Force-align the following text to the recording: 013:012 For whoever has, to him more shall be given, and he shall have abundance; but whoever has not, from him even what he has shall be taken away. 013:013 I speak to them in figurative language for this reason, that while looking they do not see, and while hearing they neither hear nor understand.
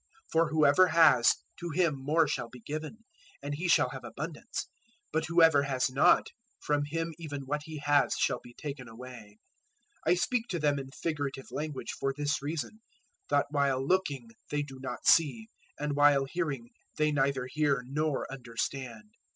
013:012 0.31 0.31
For 0.31 0.49
whoever 0.49 0.87
has, 0.87 1.33
to 1.59 1.69
him 1.69 1.93
more 2.03 2.27
shall 2.27 2.49
be 2.49 2.61
given, 2.61 3.05
and 3.43 3.53
he 3.53 3.67
shall 3.67 3.89
have 3.89 4.03
abundance; 4.03 4.67
but 5.11 5.25
whoever 5.27 5.61
has 5.61 5.91
not, 5.91 6.29
from 6.59 6.85
him 6.85 7.13
even 7.19 7.43
what 7.45 7.61
he 7.65 7.77
has 7.85 8.15
shall 8.17 8.39
be 8.39 8.55
taken 8.55 8.87
away. 8.87 9.37
013:013 10.07 10.11
I 10.11 10.15
speak 10.15 10.47
to 10.47 10.57
them 10.57 10.79
in 10.79 10.89
figurative 10.89 11.51
language 11.51 11.91
for 11.91 12.15
this 12.17 12.41
reason, 12.41 12.81
that 13.29 13.45
while 13.51 13.79
looking 13.87 14.31
they 14.49 14.63
do 14.63 14.79
not 14.81 15.05
see, 15.05 15.49
and 15.79 15.95
while 15.95 16.25
hearing 16.25 16.71
they 16.97 17.11
neither 17.11 17.45
hear 17.45 17.83
nor 17.85 18.25
understand. 18.33 19.11